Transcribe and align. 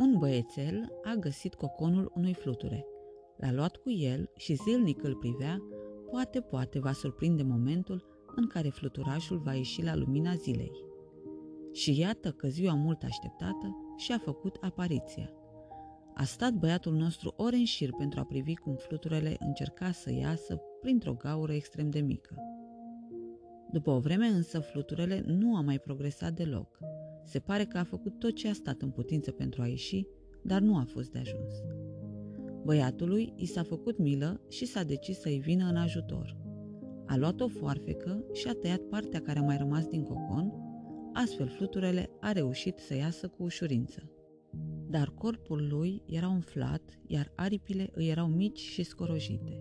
Un 0.00 0.18
băiețel 0.18 0.92
a 1.02 1.14
găsit 1.14 1.54
coconul 1.54 2.12
unui 2.14 2.34
fluture. 2.34 2.86
L-a 3.36 3.52
luat 3.52 3.76
cu 3.76 3.90
el 3.90 4.30
și 4.36 4.54
zilnic 4.54 5.02
îl 5.02 5.14
privea, 5.14 5.62
poate, 6.10 6.40
poate 6.40 6.78
va 6.78 6.92
surprinde 6.92 7.42
momentul 7.42 8.04
în 8.36 8.46
care 8.46 8.68
fluturașul 8.68 9.38
va 9.38 9.54
ieși 9.54 9.82
la 9.82 9.96
lumina 9.96 10.34
zilei. 10.34 10.72
Și 11.72 11.98
iată 11.98 12.30
că 12.30 12.48
ziua 12.48 12.74
mult 12.74 13.02
așteptată 13.02 13.94
și-a 13.96 14.18
făcut 14.18 14.56
apariția. 14.60 15.32
A 16.14 16.24
stat 16.24 16.52
băiatul 16.52 16.94
nostru 16.94 17.34
ore 17.36 17.56
în 17.56 17.64
șir 17.64 17.90
pentru 17.98 18.20
a 18.20 18.24
privi 18.24 18.54
cum 18.54 18.74
fluturele 18.74 19.36
încerca 19.38 19.90
să 19.90 20.12
iasă 20.12 20.60
printr-o 20.80 21.14
gaură 21.14 21.52
extrem 21.52 21.90
de 21.90 22.00
mică. 22.00 22.34
După 23.72 23.90
o 23.90 23.98
vreme 23.98 24.26
însă, 24.26 24.60
fluturele 24.60 25.22
nu 25.26 25.56
a 25.56 25.60
mai 25.60 25.78
progresat 25.78 26.32
deloc. 26.32 26.78
Se 27.24 27.38
pare 27.38 27.64
că 27.64 27.78
a 27.78 27.84
făcut 27.84 28.18
tot 28.18 28.34
ce 28.34 28.48
a 28.48 28.52
stat 28.52 28.80
în 28.80 28.90
putință 28.90 29.30
pentru 29.30 29.62
a 29.62 29.66
ieși, 29.66 30.06
dar 30.42 30.60
nu 30.60 30.76
a 30.76 30.84
fost 30.84 31.10
de 31.10 31.18
ajuns. 31.18 31.54
Băiatului 32.64 33.32
i 33.36 33.46
s-a 33.46 33.62
făcut 33.62 33.98
milă 33.98 34.40
și 34.48 34.66
s-a 34.66 34.82
decis 34.82 35.18
să-i 35.18 35.38
vină 35.38 35.68
în 35.68 35.76
ajutor. 35.76 36.36
A 37.06 37.16
luat 37.16 37.40
o 37.40 37.48
foarfecă 37.48 38.24
și 38.32 38.48
a 38.48 38.52
tăiat 38.52 38.80
partea 38.80 39.20
care 39.20 39.38
a 39.38 39.42
mai 39.42 39.56
rămas 39.56 39.86
din 39.86 40.02
cocon, 40.02 40.52
astfel 41.12 41.48
fluturele 41.48 42.10
a 42.20 42.32
reușit 42.32 42.78
să 42.78 42.96
iasă 42.96 43.28
cu 43.28 43.42
ușurință. 43.42 44.10
Dar 44.88 45.08
corpul 45.08 45.68
lui 45.70 46.02
era 46.06 46.28
umflat, 46.28 46.82
iar 47.06 47.32
aripile 47.36 47.90
îi 47.92 48.08
erau 48.08 48.26
mici 48.26 48.58
și 48.58 48.82
scorojite. 48.82 49.60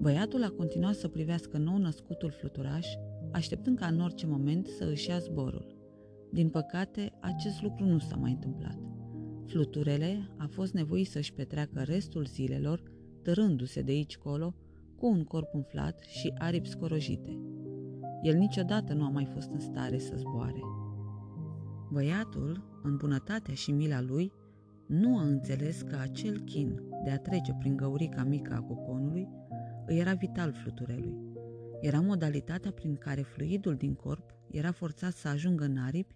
Băiatul 0.00 0.42
a 0.42 0.50
continuat 0.50 0.94
să 0.94 1.08
privească 1.08 1.58
nou 1.58 1.76
născutul 1.76 2.30
fluturaș, 2.30 2.86
așteptând 3.32 3.78
ca 3.78 3.86
în 3.86 4.00
orice 4.00 4.26
moment 4.26 4.66
să 4.66 4.84
își 4.84 5.08
ia 5.08 5.18
zborul. 5.18 5.76
Din 6.32 6.48
păcate, 6.48 7.12
acest 7.20 7.62
lucru 7.62 7.84
nu 7.84 7.98
s-a 7.98 8.16
mai 8.16 8.30
întâmplat. 8.30 8.78
Fluturele 9.46 10.30
a 10.36 10.46
fost 10.46 10.72
nevoit 10.72 11.06
să-și 11.06 11.32
petreacă 11.32 11.82
restul 11.82 12.24
zilelor, 12.24 12.82
târându-se 13.22 13.82
de 13.82 13.92
aici 13.92 14.16
colo, 14.16 14.54
cu 14.96 15.06
un 15.06 15.24
corp 15.24 15.54
umflat 15.54 15.98
și 16.00 16.32
aripi 16.38 16.68
scorojite. 16.68 17.40
El 18.22 18.36
niciodată 18.36 18.92
nu 18.94 19.04
a 19.04 19.08
mai 19.08 19.24
fost 19.24 19.50
în 19.50 19.60
stare 19.60 19.98
să 19.98 20.14
zboare. 20.16 20.60
Băiatul, 21.92 22.80
în 22.82 22.96
bunătatea 22.96 23.54
și 23.54 23.72
mila 23.72 24.00
lui, 24.00 24.32
nu 24.86 25.18
a 25.18 25.22
înțeles 25.22 25.82
că 25.82 25.96
acel 26.00 26.38
chin 26.38 26.82
de 27.04 27.10
a 27.10 27.18
trece 27.18 27.54
prin 27.58 27.76
găurica 27.76 28.22
mică 28.22 28.54
a 28.54 28.60
coconului 28.60 29.28
îi 29.86 29.98
era 29.98 30.12
vital 30.12 30.52
fluturelui. 30.52 31.16
Era 31.80 32.00
modalitatea 32.00 32.70
prin 32.70 32.94
care 32.94 33.22
fluidul 33.22 33.74
din 33.74 33.94
corp 33.94 34.34
era 34.50 34.72
forțat 34.72 35.12
să 35.12 35.28
ajungă 35.28 35.64
în 35.64 35.76
aripi 35.76 36.14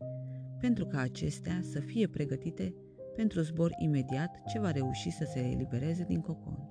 pentru 0.60 0.86
ca 0.86 1.00
acestea 1.00 1.60
să 1.62 1.80
fie 1.80 2.08
pregătite 2.08 2.74
pentru 3.16 3.40
zbor 3.40 3.70
imediat 3.78 4.42
ce 4.46 4.58
va 4.58 4.70
reuși 4.70 5.10
să 5.10 5.24
se 5.24 5.40
elibereze 5.40 6.04
din 6.04 6.20
cocon. 6.20 6.68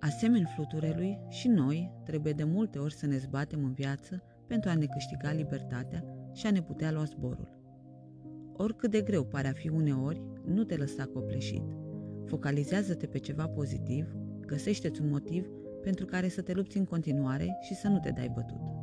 Asemeni 0.00 0.52
fluturelui, 0.54 1.18
și 1.28 1.48
noi 1.48 1.92
trebuie 2.04 2.32
de 2.32 2.44
multe 2.44 2.78
ori 2.78 2.94
să 2.94 3.06
ne 3.06 3.16
zbatem 3.16 3.64
în 3.64 3.72
viață 3.72 4.22
pentru 4.46 4.70
a 4.70 4.74
ne 4.74 4.86
câștiga 4.86 5.32
libertatea 5.32 6.04
și 6.32 6.46
a 6.46 6.50
ne 6.50 6.62
putea 6.62 6.92
lua 6.92 7.04
zborul. 7.04 7.57
Oricât 8.60 8.90
de 8.90 9.00
greu 9.00 9.24
pare 9.24 9.48
a 9.48 9.52
fi 9.52 9.68
uneori, 9.68 10.22
nu 10.44 10.64
te 10.64 10.76
lăsa 10.76 11.04
copleșit. 11.04 11.62
Focalizează-te 12.24 13.06
pe 13.06 13.18
ceva 13.18 13.48
pozitiv, 13.48 14.16
găsește-ți 14.46 15.00
un 15.00 15.08
motiv 15.08 15.46
pentru 15.82 16.06
care 16.06 16.28
să 16.28 16.42
te 16.42 16.52
lupți 16.52 16.78
în 16.78 16.84
continuare 16.84 17.58
și 17.60 17.74
să 17.74 17.88
nu 17.88 17.98
te 17.98 18.10
dai 18.10 18.32
bătut. 18.34 18.77